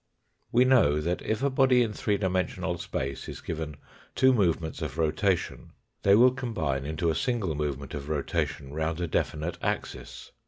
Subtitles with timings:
[0.51, 3.75] We know that if a body in three dimensional space is given
[4.15, 9.05] two movements of rotation they will combine into a single movement of rotation round a
[9.05, 10.31] definite axis.